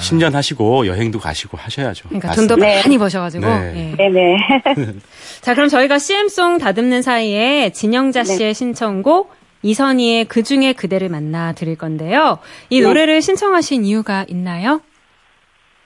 10년 0.00 0.32
하시고 0.32 0.86
여행도 0.88 1.20
가시고 1.20 1.56
하셔야죠. 1.56 2.08
그러니까 2.08 2.32
돈도 2.32 2.56
네. 2.56 2.80
많이 2.82 2.98
버셔가지고. 2.98 3.46
네. 3.46 3.92
예. 3.92 3.96
네네. 3.96 4.36
자, 5.40 5.54
그럼 5.54 5.68
저희가 5.68 5.98
CM송 5.98 6.58
다듬는 6.58 7.02
사이에 7.02 7.70
진영자 7.70 8.24
네. 8.24 8.34
씨의 8.36 8.54
신청곡 8.54 9.32
이선희의 9.62 10.24
그 10.24 10.42
중에 10.42 10.72
그대를 10.72 11.08
만나 11.08 11.52
드릴 11.52 11.76
건데요. 11.78 12.38
이 12.70 12.80
네. 12.80 12.86
노래를 12.86 13.22
신청하신 13.22 13.84
이유가 13.84 14.24
있나요? 14.28 14.80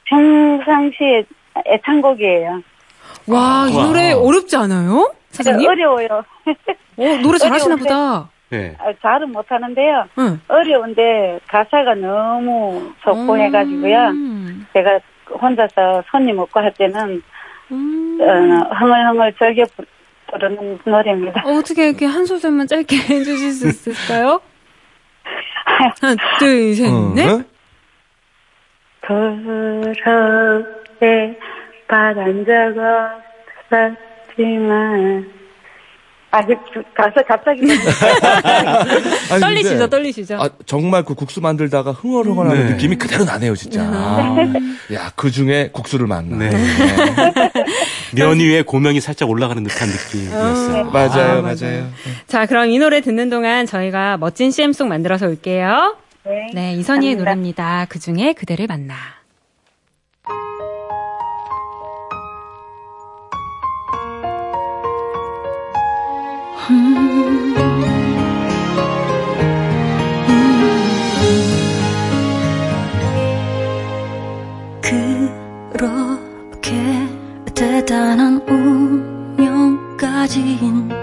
평상시에 0.09 1.25
애창곡이에요. 1.67 2.63
와, 3.27 3.67
이 3.71 3.77
와. 3.77 3.87
노래 3.87 4.13
어렵지 4.13 4.57
않아요? 4.57 5.13
사장님? 5.37 5.69
어려워요. 5.69 6.09
어, 6.99 7.05
노래 7.23 7.39
잘하시나. 7.39 7.77
보다. 7.77 8.29
네. 8.51 8.77
아, 8.79 8.93
잘은 9.03 9.33
못하는데요. 9.33 10.05
응. 10.19 10.41
어려운데 10.49 11.41
가사가 11.49 11.95
너무 11.97 12.93
음. 13.07 13.41
해가지고요. 13.41 14.13
제가 14.73 15.01
혼자서 15.41 16.03
손님 16.11 16.39
없고 16.39 16.61
할 16.61 16.73
때는 16.75 17.23
음. 17.73 18.19
어, 18.21 18.75
흥얼흥얼 18.77 19.35
즐겨 19.39 19.65
부- 19.77 19.85
부르는 20.31 20.79
노래입니다. 20.85 21.43
어, 21.45 21.53
어떻게 21.59 21.89
이렇게 21.89 22.07
한 22.07 22.25
소절만 22.25 22.67
짧게 22.69 22.97
해주실 23.11 23.51
수 23.53 23.69
있을까요? 23.69 24.41
하나, 25.65 26.15
둘, 26.39 26.75
셋, 26.75 26.89
어, 26.89 27.13
넷. 27.15 27.27
네? 27.27 27.43
그렇게 30.13 31.39
바란 31.89 32.45
적없 32.45 33.23
었지만 34.37 35.31
아, 36.31 36.45
그, 36.45 36.55
그 36.75 36.83
가사 36.95 37.23
갑자기 37.27 37.63
아니, 39.31 39.41
떨리시죠, 39.41 39.71
근데, 39.71 39.89
떨리시죠? 39.89 40.37
아, 40.39 40.51
정말 40.67 41.03
그 41.05 41.15
국수 41.15 41.41
만들다가 41.41 41.93
흥얼흥얼하는 41.93 42.67
네. 42.67 42.73
느낌이 42.73 42.97
그대로 42.97 43.25
나네요, 43.25 43.55
진짜. 43.55 43.85
야, 44.93 45.13
그 45.15 45.31
중에 45.31 45.71
국수를 45.73 46.07
만나. 46.07 46.37
네. 46.37 46.51
면 48.15 48.39
위에 48.39 48.63
고명이 48.63 49.01
살짝 49.01 49.31
올라가는 49.31 49.63
듯한 49.63 49.89
느낌이었어요. 49.89 50.91
맞아요, 50.91 51.39
아, 51.39 51.43
맞아요. 51.43 51.89
자, 52.27 52.45
그럼 52.45 52.69
이 52.69 52.79
노래 52.79 53.01
듣는 53.01 53.31
동안 53.31 53.65
저희가 53.65 54.19
멋진 54.19 54.51
CM송 54.51 54.89
만들어서 54.89 55.29
올게요. 55.29 55.97
네, 56.25 56.51
네, 56.53 56.73
이선희의 56.75 57.15
감사합니다. 57.17 57.19
노래입니다. 57.19 57.87
그 57.89 57.99
중에 57.99 58.35
그대를 58.35 58.67
만나. 58.67 58.95
그렇게 75.71 76.73
대단한 77.55 78.41
운명까진 78.49 80.89
바 80.89 80.96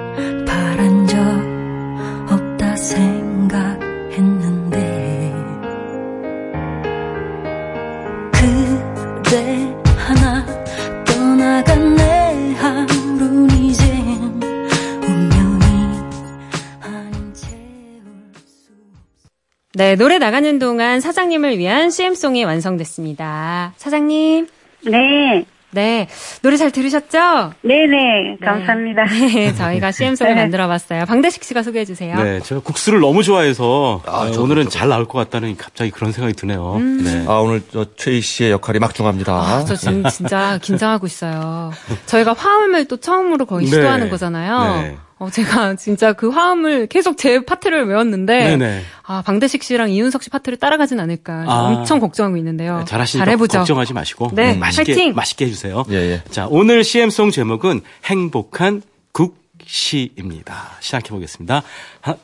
네, 19.83 19.95
노래 19.97 20.17
나가는 20.17 20.59
동안 20.59 21.01
사장님을 21.01 21.57
위한 21.57 21.91
CM송이 21.91 22.45
완성됐습니다. 22.45 23.73
사장님. 23.75 24.47
네. 24.85 25.43
네. 25.71 26.07
노래 26.41 26.55
잘 26.55 26.71
들으셨죠? 26.71 27.51
네네. 27.63 28.37
감사합니다. 28.41 29.03
네, 29.03 29.53
저희가 29.53 29.91
CM송을 29.91 30.35
만들어 30.39 30.69
봤어요. 30.69 31.03
방대식 31.03 31.43
씨가 31.43 31.63
소개해 31.63 31.83
주세요. 31.83 32.15
네, 32.15 32.39
제가 32.39 32.61
국수를 32.61 33.01
너무 33.01 33.23
좋아해서 33.23 34.01
아, 34.05 34.19
어, 34.19 34.27
저도, 34.31 34.43
오늘은. 34.43 34.69
잘 34.69 34.87
나올 34.87 35.03
것 35.03 35.17
같다는 35.19 35.57
갑자기 35.57 35.91
그런 35.91 36.13
생각이 36.13 36.33
드네요. 36.33 36.77
네. 36.79 37.25
아, 37.27 37.39
오늘 37.39 37.61
저 37.69 37.85
최희 37.97 38.21
씨의 38.21 38.51
역할이 38.51 38.79
막중합니다. 38.79 39.33
아, 39.33 39.65
저 39.65 39.75
지금 39.75 40.05
진짜 40.05 40.59
긴장하고 40.61 41.07
있어요. 41.07 41.71
저희가 42.05 42.31
화음을 42.31 42.85
또 42.85 42.95
처음으로 42.95 43.45
거의 43.45 43.65
네. 43.65 43.71
시도하는 43.71 44.09
거잖아요. 44.09 44.95
네. 45.23 45.27
어, 45.27 45.29
제가 45.29 45.75
진짜 45.77 46.13
그 46.13 46.29
화음을 46.29 46.87
계속 46.87 47.17
제 47.17 47.43
파트를 47.43 47.85
외웠는데, 47.87 48.57
네네. 48.57 48.81
아, 49.03 49.21
방대식 49.21 49.63
씨랑 49.63 49.89
이윤석 49.89 50.23
씨 50.23 50.29
파트를 50.29 50.57
따라가진 50.57 50.99
않을까 50.99 51.45
아. 51.47 51.53
엄청 51.65 51.99
걱정하고 51.99 52.37
있는데요. 52.37 52.79
네, 52.79 52.85
잘하시니까 52.85 53.25
잘해보죠. 53.25 53.57
걱정하지 53.59 53.93
마시고 53.93 54.31
네, 54.33 54.53
음, 54.53 54.59
맛있게 54.59 54.93
파이팅! 54.93 55.15
맛있게 55.15 55.45
해주세요. 55.45 55.85
예, 55.91 55.95
예. 55.95 56.23
자, 56.29 56.47
오늘 56.49 56.83
CM송 56.83 57.31
제목은 57.31 57.81
행복한 58.05 58.81
국시입니다. 59.11 60.71
시작해 60.79 61.09
보겠습니다. 61.09 61.63
하나, 62.01 62.17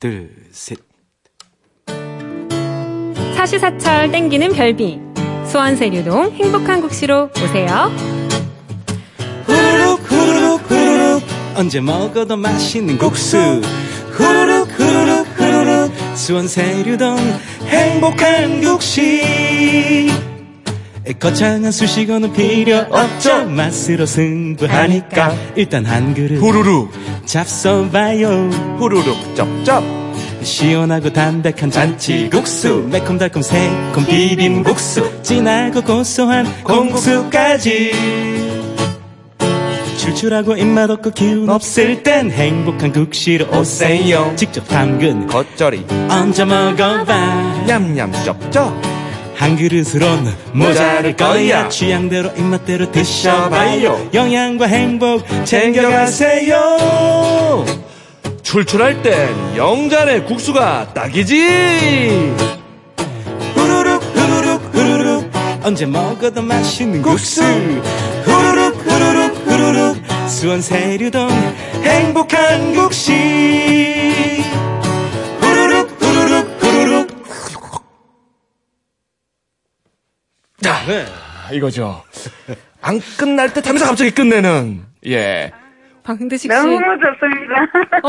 둘, 0.00 0.30
셋. 0.52 0.78
사시사철 3.34 4.10
땡기는 4.10 4.52
별비. 4.52 5.00
수원세류동 5.46 6.32
행복한 6.32 6.80
국시로 6.82 7.30
오세요. 7.42 8.17
언제 11.58 11.80
먹어도 11.80 12.36
맛있는 12.36 12.96
국수. 12.98 13.36
후루룩 14.12 14.68
후루룩 14.78 15.26
후루룩. 15.36 15.92
수원 16.14 16.46
세류동 16.46 17.18
행복한 17.66 18.60
국시 18.60 20.08
거창한 21.18 21.72
수식어는 21.72 22.32
필요 22.32 22.76
없죠. 22.90 23.46
맛으로 23.46 24.06
승부하니까. 24.06 25.34
일단 25.56 25.84
한 25.84 26.14
그릇 26.14 26.40
후루룩, 26.40 26.92
잡숴봐요. 27.26 28.78
후루룩, 28.78 29.34
쩝쩝. 29.34 29.82
시원하고 30.44 31.12
담백한 31.12 31.72
잔치국수. 31.72 32.86
매콤달콤 32.88 33.42
새콤 33.42 34.06
비빔국수. 34.06 35.22
진하고 35.24 35.82
고소한 35.82 36.46
콩국수까지 36.62 38.47
출출하고 40.08 40.56
입맛 40.56 40.88
없고 40.90 41.10
기운 41.10 41.50
없을 41.50 42.02
땐 42.02 42.30
행복한 42.30 42.92
국시로 42.92 43.46
오세요. 43.58 44.32
직접 44.36 44.66
담근 44.66 45.26
겉절이, 45.26 45.84
얹어 46.08 46.46
먹어봐. 46.46 47.64
냠냠, 47.66 48.12
쩝쩝. 48.24 48.72
한 49.34 49.56
그릇으론 49.56 50.34
모자랄 50.52 51.14
거야. 51.16 51.68
취향대로 51.68 52.30
입맛대로 52.36 52.90
드셔봐요. 52.90 54.08
영양과 54.14 54.66
행복 54.66 55.24
챙겨가세요. 55.44 56.56
출출할 58.42 59.02
땐 59.02 59.28
영잔의 59.56 60.24
국수가 60.24 60.92
딱이지. 60.94 62.34
후루룩 63.54 64.02
후루룩 64.14 64.74
후루룩. 64.74 65.30
언제 65.64 65.84
먹어도 65.84 66.40
맛있는 66.40 67.02
국수. 67.02 67.42
후루룩 68.24 68.74
후루룩 68.86 69.17
후루룩 69.58 69.96
수원 70.28 70.60
세류동 70.62 71.28
행복한 71.82 72.74
국시 72.74 73.12
후루룩 75.40 76.00
후루룩 76.00 76.62
후루룩 76.62 77.08
자, 80.62 80.84
네. 80.86 81.04
아, 81.48 81.52
이거죠. 81.52 82.02
안 82.82 83.00
끝날 83.18 83.52
듯 83.52 83.66
하면서 83.66 83.86
갑자기 83.86 84.10
끝내는, 84.12 84.84
예. 85.06 85.52
방대식 86.04 86.50
씨. 86.52 86.56
너무 86.56 86.78
좋습니다. 86.78 87.54
어, 88.02 88.08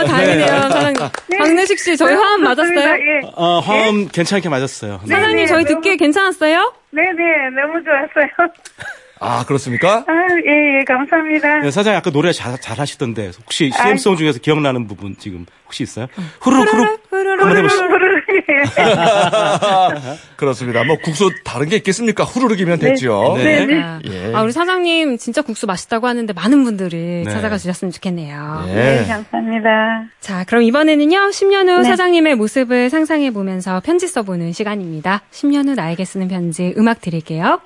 어, 0.00 0.04
다행이네요, 0.04 0.46
사장님. 0.46 1.02
방대식 1.38 1.78
씨, 1.78 1.96
저희 1.96 2.14
화음 2.14 2.42
맞았어요? 2.42 2.78
예. 2.80 3.20
어, 3.34 3.60
화음 3.60 4.08
괜찮게 4.08 4.48
맞았어요 4.48 5.00
네. 5.06 5.14
사장님, 5.14 5.36
네, 5.36 5.46
저희 5.46 5.64
너무- 5.64 5.74
듣기에 5.76 5.96
괜찮았어요? 5.96 6.72
네네. 6.90 7.14
너무 7.60 7.82
좋았어요. 7.84 8.52
아, 9.18 9.44
그렇습니까? 9.46 10.04
아, 10.06 10.12
예, 10.46 10.80
예. 10.80 10.84
감사합니다. 10.84 11.60
네, 11.60 11.70
사장님 11.70 11.98
아까 11.98 12.10
노래 12.10 12.32
잘, 12.32 12.58
잘 12.60 12.78
하시던데 12.78 13.30
혹시 13.40 13.70
아이. 13.74 13.88
CM송 13.88 14.16
중에서 14.16 14.38
기억나는 14.38 14.86
부분 14.86 15.16
지금 15.18 15.46
혹시 15.64 15.82
있어요? 15.82 16.06
후루룩 16.40 16.72
후루룩 16.74 17.00
후루룩, 17.10 17.40
한번 17.42 17.56
해보시죠 17.58 17.86
그렇습니다. 20.36 20.84
뭐 20.84 20.96
국수 21.02 21.30
다른 21.44 21.68
게 21.68 21.76
있겠습니까? 21.76 22.24
후루룩이면 22.24 22.78
됐죠. 22.78 23.34
네. 23.38 23.66
네. 23.66 23.82
아, 23.82 24.00
예. 24.04 24.32
아, 24.34 24.42
우리 24.42 24.52
사장님 24.52 25.18
진짜 25.18 25.42
국수 25.42 25.66
맛있다고 25.66 26.06
하는데 26.06 26.32
많은 26.32 26.64
분들이 26.64 27.22
네. 27.24 27.30
찾아가 27.30 27.58
주셨으면 27.58 27.92
좋겠네요. 27.92 28.64
예. 28.68 28.74
네, 28.74 29.06
감사합니다. 29.06 30.04
자, 30.20 30.44
그럼 30.44 30.62
이번에는요, 30.62 31.18
10년 31.30 31.68
후 31.68 31.78
네. 31.78 31.84
사장님의 31.84 32.34
모습을 32.34 32.90
상상해 32.90 33.30
보면서 33.30 33.80
편지 33.80 34.06
써보는 34.08 34.52
시간입니다. 34.52 35.22
10년 35.32 35.68
후 35.68 35.74
나에게 35.74 36.04
쓰는 36.04 36.28
편지 36.28 36.74
음악 36.76 37.00
드릴게요. 37.00 37.60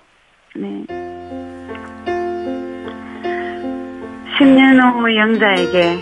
네. 0.57 0.85
10년 4.41 4.81
후 4.81 5.15
영자에게 5.15 5.99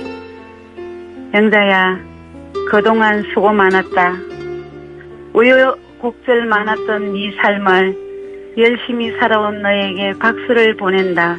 영자야 1.34 1.98
그동안 2.70 3.20
수고 3.34 3.52
많았다. 3.52 4.14
우여곡절 5.32 6.46
많았던 6.46 7.14
네 7.14 7.32
삶을 7.42 7.96
열심히 8.56 9.10
살아온 9.18 9.60
너에게 9.60 10.12
박수를 10.20 10.76
보낸다. 10.76 11.36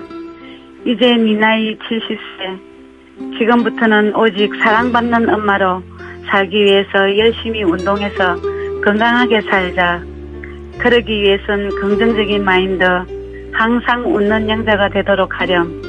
이제 0.83 1.15
네 1.15 1.35
나이 1.37 1.77
70세. 1.77 3.37
지금부터는 3.37 4.13
오직 4.17 4.53
사랑받는 4.55 5.33
엄마로 5.33 5.81
살기 6.29 6.65
위해서 6.65 7.17
열심히 7.17 7.63
운동해서 7.63 8.35
건강하게 8.83 9.39
살자. 9.43 10.01
그러기 10.79 11.21
위해선 11.21 11.69
긍정적인 11.79 12.43
마인드, 12.43 12.83
항상 13.53 14.03
웃는 14.13 14.49
영자가 14.49 14.89
되도록 14.89 15.39
하렴. 15.39 15.88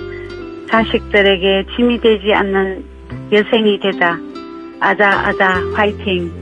자식들에게 0.71 1.67
짐이 1.77 2.01
되지 2.01 2.33
않는 2.35 2.85
여생이 3.33 3.81
되자. 3.81 4.17
아자, 4.81 5.09
아자, 5.27 5.61
화이팅. 5.75 6.41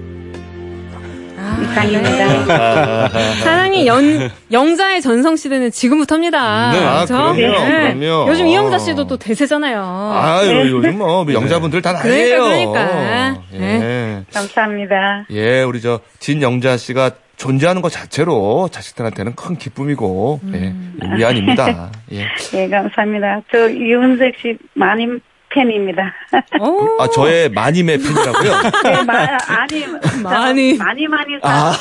이상입니다. 1.62 3.08
사장님, 3.08 3.86
연, 3.86 4.30
영자의 4.52 5.00
전성시대는 5.00 5.70
지금부터입니다. 5.70 6.72
네, 6.72 6.84
아, 6.84 7.04
그렇죠? 7.04 7.34
그럼요, 7.34 7.64
그럼요. 7.64 8.26
요즘 8.28 8.46
이영자 8.48 8.78
씨도 8.78 9.06
또 9.06 9.16
대세잖아요. 9.16 9.80
아유, 10.14 10.70
요즘 10.72 10.98
뭐, 10.98 11.26
영자분들 11.32 11.80
다 11.80 11.92
난리예요. 11.92 12.42
그러니까, 12.42 12.86
그러니까. 12.88 13.42
예. 13.54 14.24
감사합니다. 14.32 15.26
예, 15.30 15.62
우리 15.62 15.80
저, 15.80 16.00
진영자 16.18 16.76
씨가 16.76 17.12
존재하는 17.38 17.80
것 17.82 17.90
자체로 17.90 18.68
자식들한테는 18.70 19.34
큰 19.36 19.56
기쁨이고, 19.56 20.40
예, 20.54 20.74
위안입니다. 21.16 21.90
예. 22.12 22.26
예, 22.54 22.68
감사합니다. 22.68 23.40
저 23.50 23.68
이윤석 23.70 24.32
씨 24.42 24.58
많이 24.74 25.06
팬입니다. 25.50 26.12
오, 26.60 27.00
아, 27.00 27.08
저의 27.08 27.48
마님의 27.48 27.98
팬이라고요? 27.98 28.52
네, 28.84 29.02
마, 29.04 29.14
아니, 29.46 29.86
많이. 30.22 30.76
많이, 30.76 31.06
많이 31.08 31.34
아. 31.42 31.72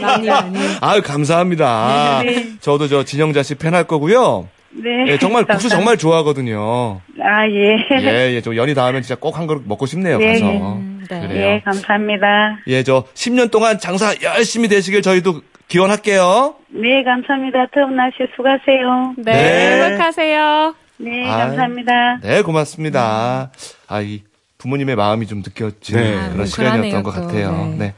많이, 0.00 0.26
많이. 0.28 0.58
아유, 0.80 1.02
감사합니다. 1.02 2.22
네. 2.24 2.52
저도 2.60 2.88
저 2.88 3.04
진영자 3.04 3.42
씨 3.42 3.54
팬 3.56 3.74
할 3.74 3.84
거고요. 3.84 4.48
네. 4.70 5.04
예, 5.08 5.18
정말 5.18 5.44
국수. 5.44 5.68
정말 5.68 5.96
좋아하거든요. 5.98 7.00
아, 7.22 7.46
예. 7.48 7.76
예, 8.00 8.34
예, 8.34 8.40
좀 8.40 8.56
연이 8.56 8.72
닿으면 8.74 9.02
진짜 9.02 9.14
꼭 9.16 9.36
한 9.36 9.46
그릇 9.46 9.62
먹고 9.66 9.84
싶네요, 9.86 10.18
네, 10.18 10.32
가서. 10.34 10.44
네. 10.46 10.80
그래요. 11.08 11.30
예, 11.54 11.60
감사합니다. 11.64 12.58
예, 12.68 12.82
저 12.82 13.04
10년 13.14 13.50
동안 13.50 13.78
장사 13.78 14.14
열심히 14.22 14.68
되시길 14.68 15.02
저희도 15.02 15.42
기원할게요. 15.68 16.54
네, 16.68 17.02
감사합니다. 17.02 17.66
더운 17.74 17.96
날씨 17.96 18.18
수고하세요. 18.36 19.14
네, 19.18 19.32
네. 19.32 19.82
행복하세요. 19.84 20.74
네, 20.98 21.28
아유. 21.28 21.38
감사합니다. 21.38 22.20
네, 22.22 22.42
고맙습니다. 22.42 23.50
아, 23.88 24.00
이 24.00 24.22
부모님의 24.58 24.96
마음이 24.96 25.26
좀 25.26 25.38
느껴지는 25.38 26.02
네. 26.02 26.10
그런 26.10 26.28
뭉클하네요, 26.38 26.46
시간이었던 26.46 27.02
것 27.02 27.14
또. 27.14 27.20
같아요. 27.26 27.66
네. 27.72 27.76
네. 27.86 27.94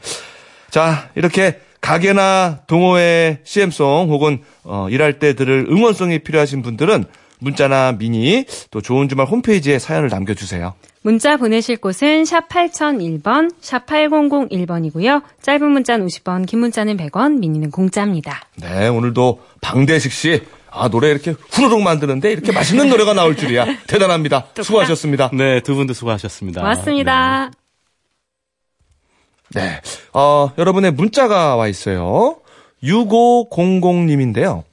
자, 0.71 1.09
이렇게 1.15 1.61
가게나 1.81 2.61
동호회 2.67 3.39
CM송 3.45 4.09
혹은 4.11 4.43
어, 4.65 4.89
일할 4.91 5.19
때 5.19 5.35
들을 5.35 5.67
응원송이 5.71 6.21
필요하신 6.21 6.63
분들은 6.63 7.05
문자나 7.41 7.93
미니 7.99 8.45
또 8.71 8.81
좋은 8.81 9.09
주말 9.09 9.27
홈페이지에 9.27 9.79
사연을 9.79 10.09
남겨주세요. 10.09 10.75
문자 11.03 11.37
보내실 11.37 11.77
곳은 11.79 12.25
샵 12.25 12.49
8001번, 12.49 13.55
샵 13.61 13.87
8001번이고요. 13.87 15.23
짧은 15.41 15.71
문자는 15.71 16.07
50원, 16.07 16.47
긴 16.47 16.59
문자는 16.61 16.97
100원, 16.97 17.39
미니는 17.39 17.71
공짜입니다. 17.71 18.43
네, 18.57 18.89
오늘도 18.89 19.41
방대식 19.61 20.13
씨. 20.13 20.43
아, 20.71 20.89
노래 20.89 21.09
이렇게 21.11 21.35
후루룩 21.51 21.81
만드는데 21.83 22.31
이렇게 22.31 22.53
맛있는 22.53 22.89
노래가 22.91 23.15
나올 23.15 23.37
줄이야. 23.37 23.65
대단합니다. 23.87 24.49
수고하셨습니다. 24.63 25.31
네, 25.33 25.61
두 25.61 25.75
분도 25.77 25.95
수고하셨습니다. 25.95 26.61
고맙습니다. 26.61 27.51
네. 29.55 29.81
어, 30.13 30.51
여러분의 30.59 30.93
문자가 30.93 31.57
와 31.57 31.69
있어요. 31.69 32.37
6500님인데요. 32.83 34.65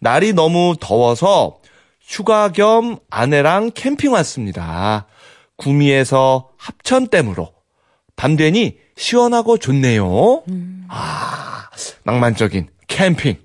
날이 0.00 0.32
너무 0.32 0.74
더워서 0.78 1.59
휴가 2.10 2.50
겸 2.50 2.98
아내랑 3.08 3.70
캠핑 3.72 4.10
왔습니다. 4.12 5.06
구미에서 5.54 6.50
합천댐으로. 6.56 7.52
밤 8.16 8.34
되니 8.34 8.78
시원하고 8.96 9.58
좋네요. 9.58 10.42
아, 10.88 11.70
낭만적인 12.02 12.66
캠핑. 12.88 13.36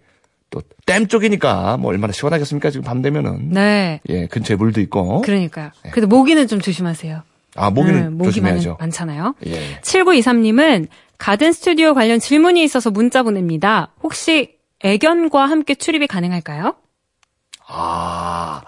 또댐 0.49 1.07
쪽이니까 1.07 1.77
뭐 1.77 1.91
얼마나 1.91 2.11
시원하겠습니까? 2.11 2.71
지금 2.71 2.83
밤 2.83 3.03
되면은. 3.03 3.49
네. 3.51 4.01
예, 4.09 4.25
근처에 4.25 4.57
물도 4.57 4.81
있고. 4.81 5.21
그러니까요. 5.21 5.69
그래도 5.91 6.07
모기는 6.07 6.47
좀 6.47 6.59
조심하세요. 6.59 7.21
아, 7.57 7.69
모기는 7.69 8.01
네, 8.01 8.09
모기 8.09 8.31
조심해야죠. 8.31 8.77
많, 8.79 8.89
잖아요 8.89 9.35
예. 9.45 9.79
7923님은 9.81 10.87
가든 11.19 11.53
스튜디오 11.53 11.93
관련 11.93 12.19
질문이 12.19 12.63
있어서 12.63 12.89
문자 12.89 13.21
보냅니다. 13.21 13.93
혹시 14.01 14.55
애견과 14.81 15.45
함께 15.45 15.75
출입이 15.75 16.07
가능할까요? 16.07 16.75
아, 17.67 18.61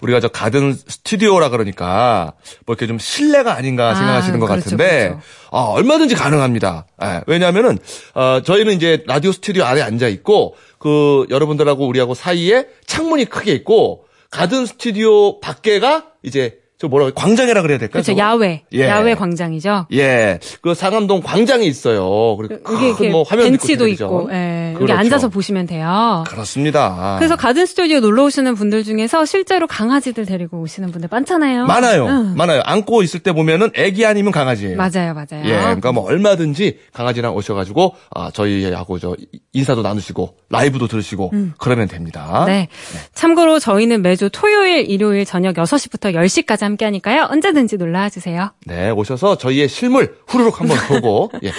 우리가 0.00 0.20
저 0.20 0.28
가든 0.28 0.74
스튜디오라 0.74 1.48
그러니까 1.48 2.34
뭐 2.66 2.74
이렇게 2.74 2.86
좀 2.86 2.98
실내가 2.98 3.54
아닌가 3.54 3.90
아, 3.90 3.94
생각하시는 3.94 4.38
것 4.38 4.46
그렇죠, 4.46 4.64
같은데 4.64 5.08
그렇죠. 5.08 5.22
아, 5.50 5.60
얼마든지 5.60 6.14
가능합니다. 6.14 6.86
예, 7.02 7.22
왜냐하면은 7.26 7.78
어, 8.14 8.40
저희는 8.44 8.74
이제 8.74 9.02
라디오 9.06 9.32
스튜디오 9.32 9.64
안에 9.64 9.82
앉아 9.82 10.08
있고 10.08 10.54
그 10.78 11.26
여러분들하고 11.30 11.86
우리하고 11.86 12.14
사이에 12.14 12.66
창문이 12.86 13.24
크게 13.26 13.52
있고 13.52 14.04
가든 14.30 14.66
스튜디오 14.66 15.40
밖에가 15.40 16.06
이제 16.22 16.58
저 16.84 16.88
뭐라고? 16.88 17.14
광장이라 17.14 17.62
그래야 17.62 17.78
될까요? 17.78 18.02
그렇죠. 18.02 18.12
저거? 18.12 18.18
야외. 18.18 18.62
예. 18.74 18.88
야외 18.88 19.14
광장이죠. 19.14 19.86
예, 19.92 20.38
그 20.60 20.74
상암동 20.74 21.22
광장이 21.22 21.66
있어요. 21.66 22.36
그리고 22.36 22.58
여기 22.70 22.86
이렇게 22.88 23.08
큰뭐 23.08 23.22
화면 23.22 23.46
벤치도 23.46 23.88
있고, 23.88 24.28
예, 24.32 24.72
여기 24.74 24.84
그렇죠. 24.84 25.00
앉아서 25.00 25.28
보시면 25.30 25.66
돼요. 25.66 26.24
그렇습니다. 26.28 27.16
그래서 27.18 27.36
가든 27.36 27.64
스튜디오 27.64 28.00
놀러 28.00 28.24
오시는 28.24 28.54
분들 28.54 28.84
중에서 28.84 29.24
실제로 29.24 29.66
강아지들 29.66 30.26
데리고 30.26 30.60
오시는 30.60 30.90
분들 30.90 31.08
많잖아요. 31.10 31.64
많아요, 31.64 32.06
응. 32.06 32.34
많아요. 32.36 32.60
안고 32.64 33.02
있을 33.02 33.20
때 33.20 33.32
보면은 33.32 33.70
애기 33.74 34.04
아니면 34.04 34.30
강아지예요. 34.30 34.76
맞아요, 34.76 35.14
맞아요. 35.14 35.44
예, 35.44 35.56
그러니까 35.56 35.92
뭐 35.92 36.04
얼마든지 36.04 36.80
강아지랑 36.92 37.34
오셔 37.34 37.54
가지고 37.54 37.94
아 38.14 38.30
저희하고 38.30 38.98
저 38.98 39.16
인사도 39.54 39.80
나누시고 39.80 40.36
라이브도 40.50 40.86
들으시고 40.86 41.32
그러면 41.58 41.88
됩니다. 41.88 42.42
음. 42.44 42.46
네. 42.46 42.68
참고로 43.14 43.58
저희는 43.58 44.02
매주 44.02 44.28
토요일, 44.30 44.90
일요일 44.90 45.24
저녁 45.24 45.54
6시부터 45.54 46.14
10시까지 46.14 46.64
함께 46.74 46.84
하니까요. 46.84 47.28
언제든지 47.30 47.76
놀러 47.76 48.08
주세요. 48.08 48.50
네, 48.66 48.90
오셔서 48.90 49.38
저희의 49.38 49.68
실물 49.68 50.16
후루룩 50.26 50.60
한번 50.60 50.76
보고 50.88 51.30
예. 51.44 51.52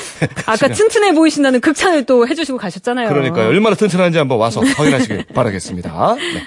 아까 0.46 0.68
튼튼해 0.68 1.14
보이신다는 1.14 1.62
극찬을 1.62 2.06
또 2.06 2.28
해주시고 2.28 2.58
가셨잖아요. 2.58 3.08
그러니까요. 3.10 3.48
얼마나 3.48 3.76
튼튼한지 3.76 4.18
한번 4.18 4.38
와서 4.38 4.62
확인하시길 4.62 5.26
바라겠습니다. 5.34 6.16
네. 6.16 6.44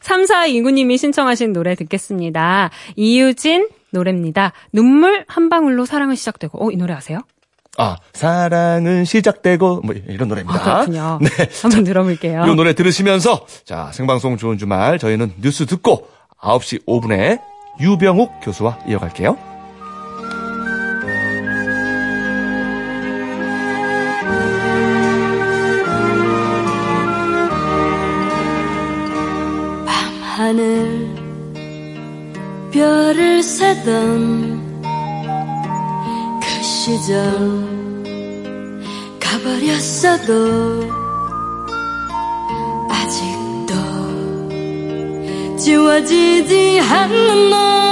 3429님이 0.00 0.96
신청하신 0.98 1.52
노래 1.52 1.74
듣겠습니다. 1.74 2.70
이유진 2.96 3.68
노래입니다. 3.90 4.52
눈물 4.72 5.24
한 5.28 5.48
방울로 5.48 5.84
사랑은 5.84 6.14
시작되고. 6.14 6.64
어, 6.66 6.70
이 6.70 6.76
노래 6.76 6.94
아세요? 6.94 7.20
아 7.78 7.96
사랑은 8.12 9.04
시작되고 9.04 9.80
뭐 9.82 9.94
이런 10.08 10.28
노래입니다. 10.28 10.60
아, 10.60 10.74
그렇군요. 10.84 11.18
네. 11.22 11.28
한번 11.62 11.84
들어볼게요. 11.84 12.44
이 12.46 12.54
노래 12.54 12.74
들으시면서 12.74 13.46
자 13.64 13.90
생방송 13.92 14.36
좋은 14.36 14.58
주말 14.58 14.98
저희는 14.98 15.34
뉴스 15.40 15.66
듣고 15.66 16.08
9시 16.40 16.84
5분에 16.86 17.40
유병욱 17.80 18.40
교수와 18.42 18.78
이어갈게요. 18.86 19.36
하늘 30.36 31.08
별을 32.72 33.42
세던 33.42 34.80
그 36.40 36.62
시절 36.62 37.20
가버렸어도 39.20 40.99
아직도 45.60 45.64
지워지지 45.64 46.80
않는 46.80 47.50
너 47.50 47.89